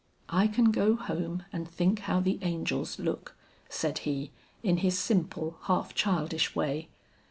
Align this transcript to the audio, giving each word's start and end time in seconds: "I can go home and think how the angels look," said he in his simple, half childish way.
"I 0.29 0.47
can 0.47 0.71
go 0.71 0.95
home 0.95 1.45
and 1.53 1.69
think 1.69 1.99
how 1.99 2.21
the 2.21 2.39
angels 2.41 2.97
look," 2.97 3.35
said 3.69 3.99
he 3.99 4.31
in 4.63 4.77
his 4.77 4.97
simple, 4.97 5.59
half 5.65 5.93
childish 5.93 6.55
way. 6.55 6.89